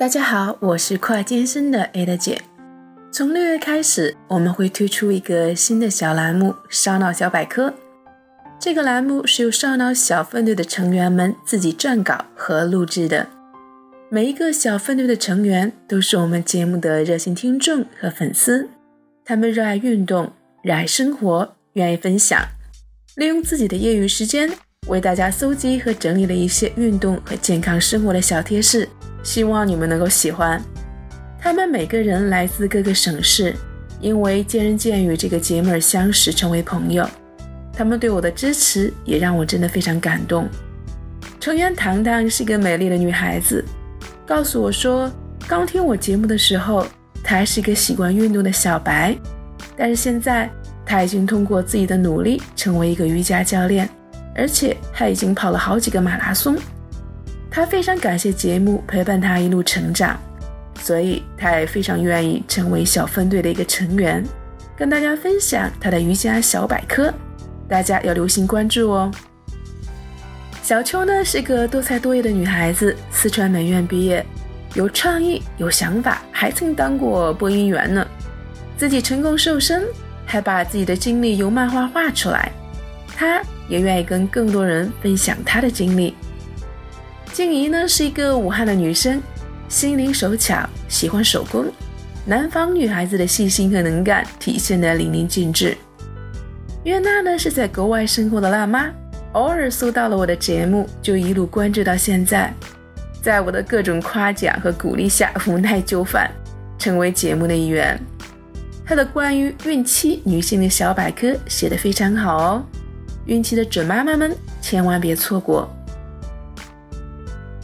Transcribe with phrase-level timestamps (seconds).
[0.00, 2.40] 大家好，我是快健身的 Ada 姐。
[3.12, 7.74] 从六月开始，我们会推出一个新的小栏目——烧脑小百科。
[8.58, 13.28] 这个栏目是由烧脑小分队的成员们自己撰稿和录制的。
[14.08, 18.70] 每一个小分队的成员都是我们节目的热心听众和粉丝，
[19.22, 20.32] 他们热爱运动，
[20.62, 22.40] 热爱生活，愿意分享，
[23.16, 24.50] 利用自己的业余时间
[24.88, 28.88] 为大家搜集和整理了一些运动和健康生活的小贴士。
[29.22, 30.60] 希望你们能够喜欢。
[31.38, 33.54] 他们每个人来自各个省市，
[34.00, 37.08] 因为见人见语这个节目而相识，成为朋友。
[37.72, 40.48] 他们对我的支持也让我真的非常感动。
[41.38, 43.62] 成员糖糖是一个美丽的女孩子，
[44.26, 45.10] 告诉我说，
[45.46, 46.86] 刚听我节目的时候，
[47.22, 49.14] 她还是一个喜欢运动的小白，
[49.76, 50.50] 但是现在
[50.84, 53.88] 她已经通过自己的努力成为一个瑜伽教练，
[54.34, 56.56] 而且她已经跑了好几个马拉松。
[57.50, 60.16] 他非常感谢节目陪伴他一路成长，
[60.80, 64.24] 所以他也非常愿意成为小分队的一个成员，
[64.76, 67.12] 跟大家分享他的瑜伽小百科。
[67.68, 69.10] 大家要留心关注哦。
[70.62, 74.24] 小秋呢是个多才多艺的女孩子，四川美院毕业，
[74.74, 78.06] 有创意，有想法，还曾当过播音员呢。
[78.76, 79.84] 自己成功瘦身，
[80.24, 82.52] 还把自己的经历用漫画画出来。
[83.16, 86.14] 她也愿意跟更多人分享她的经历。
[87.32, 89.22] 静怡呢是一个武汉的女生，
[89.68, 91.66] 心灵手巧，喜欢手工，
[92.26, 95.76] 南方女孩子的细心和能干体现得淋漓尽致。
[96.82, 98.90] 约娜呢是在国外生活的辣妈，
[99.32, 102.52] 偶尔搜到了我的节目，就一路关注到现在，
[103.22, 106.28] 在我的各种夸奖和鼓励下，无奈就范，
[106.78, 107.96] 成为节目的一员。
[108.84, 112.66] 她的关于孕期女性的小百科写得非常好哦，
[113.30, 115.70] 孕期的准妈妈们千万别错过。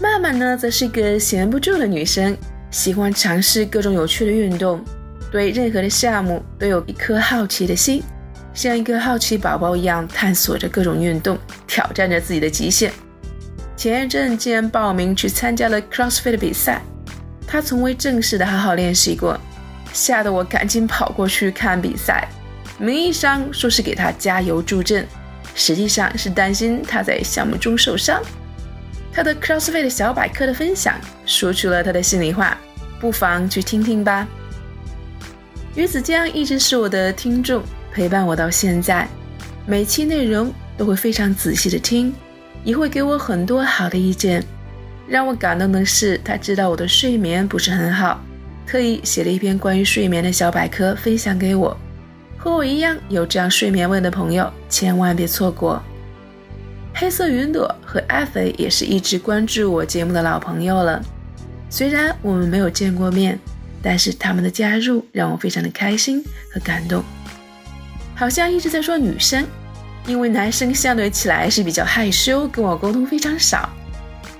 [0.00, 2.36] 曼曼呢，则是一个闲不住的女生，
[2.70, 4.80] 喜欢尝试各种有趣的运动，
[5.28, 8.00] 对任何的项目都有一颗好奇的心，
[8.54, 11.36] 像一个好奇宝宝一样探索着各种运动，
[11.66, 12.92] 挑战着自己的极限。
[13.76, 16.80] 前一阵竟然报名去参加了 CrossFit 的比赛，
[17.44, 19.36] 她从未正式的好好练习过，
[19.92, 22.28] 吓得我赶紧跑过去看比赛。
[22.78, 25.04] 名义上说是给她加油助阵，
[25.56, 28.22] 实际上是担心他在项目中受伤。
[29.12, 30.94] 他的 CrossFit 小百科的分享，
[31.24, 32.56] 说出了他的心里话，
[33.00, 34.28] 不妨去听听吧。
[35.74, 39.08] 鱼子酱一直是我的听众，陪伴我到现在，
[39.66, 42.14] 每期内容都会非常仔细的听，
[42.62, 44.44] 也会给我很多好的意见。
[45.08, 48.22] 让我感动的是，他知道我的睡眠不是很好，
[48.66, 51.74] 特意写了一篇关于睡眠的小百科分享给我。
[52.46, 55.82] 和我一样有这样睡眠问的朋友，千万别错过。
[56.94, 61.02] 黑色云朵和艾菲也是一直关注我节目的老朋友了。
[61.68, 63.36] 虽然我们没有见过面，
[63.82, 67.02] 但是他们的加入让我非常的开心和感动。
[68.14, 69.44] 好像一直在说女生，
[70.06, 73.68] 因为男生相对起来是比较害羞，跟我沟通非常少。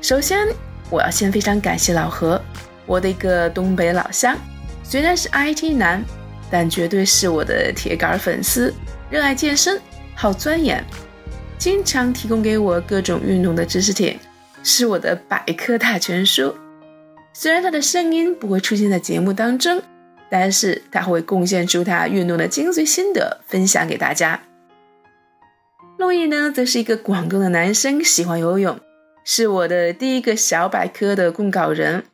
[0.00, 0.46] 首先，
[0.88, 2.40] 我要先非常感谢老何，
[2.86, 4.36] 我的一个东北老乡，
[4.84, 6.00] 虽然是 IT 男，
[6.50, 8.72] 但绝对是我的铁杆粉丝，
[9.10, 9.80] 热爱健身，
[10.14, 10.82] 好钻研。
[11.58, 14.18] 经常提供给我各种运动的知识点，
[14.62, 16.54] 是我的百科大全书。
[17.32, 19.82] 虽然他的声音不会出现在节目当中，
[20.30, 24.40] 但是他会贡献出他运动的精髓心得，分享给大家。
[25.98, 28.78] 陆毅呢，则是一个广东的男生，喜欢游泳，
[29.24, 32.04] 是我的第一个小百科的供稿人。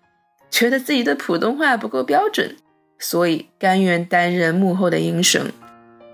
[0.50, 2.56] 觉得自己的普通话不够标准，
[2.99, 5.43] 所以甘愿担任幕后的英雄。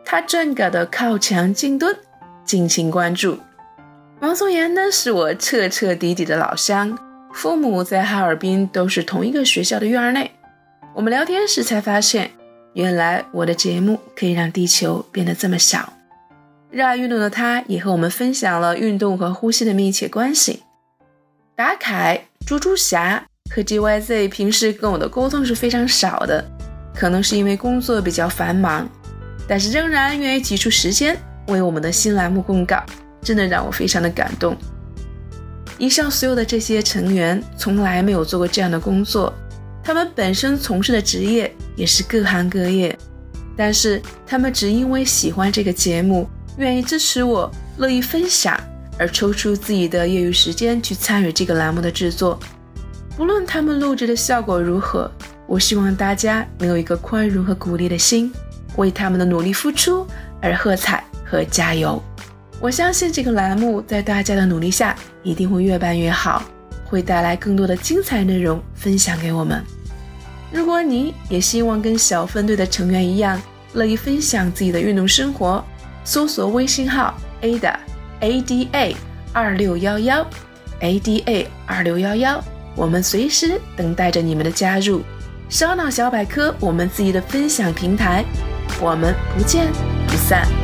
[0.04, 1.96] 他正搞的靠墙静蹲。
[2.44, 3.38] 敬请关注。
[4.18, 6.98] 王松岩呢，是我彻彻底底的老乡，
[7.32, 10.32] 父母在哈尔滨都是同一个学校的院内。
[10.92, 12.32] 我们聊天时才发现，
[12.72, 15.92] 原来我的节目可以让地球变得这么小。
[16.70, 20.64] 热爱运动的他，也和我们分享了运动和呼吸的密切关系。
[21.54, 23.24] 达凯、猪猪侠
[23.54, 26.44] 和 GYZ 平时跟我的沟通是非常少的，
[27.00, 28.86] 可能是因为工作比较繁忙，
[29.48, 31.16] 但是仍然愿意挤出时间。
[31.47, 32.84] 为我们的新栏目供稿，
[33.22, 34.54] 真的让我非常的感动。
[35.78, 39.32] 以上所有的这些成员从来没有做过这样的工作，
[39.82, 42.94] 他们本身从事的职业也是各行各业，
[43.56, 48.60] 但是他们只因为喜欢这个节目，愿意支持我，乐意分享，
[48.98, 52.38] 而抽出自己的业余时间去参与这个栏目的制作。
[53.16, 55.10] 不论他们录制的效果如何，
[55.50, 58.32] 我希望大家能有一个宽容和鼓励的心，
[58.76, 60.06] 为他们的努力付出
[60.41, 61.04] 而喝彩。
[61.30, 62.02] 和加油！
[62.60, 66.42] 我相信这个栏目在大家的努力下一定会越办越好，
[66.84, 69.64] 会带来更多的精彩内容分享给我们。
[70.50, 73.41] 如果你也希望跟小分队的成员一样，
[73.74, 75.64] 乐意分享自己的运动生活，
[76.02, 77.76] 搜索微信号 Ada
[78.18, 78.97] A D A
[79.32, 80.26] 二六幺幺
[80.80, 82.42] A D A 二六幺幺，
[82.74, 85.00] 我们随时等待着你们的加入。
[85.50, 88.24] 烧脑小百科，我们自己的分享平台，
[88.80, 89.66] 我们不见
[90.06, 90.59] 不散。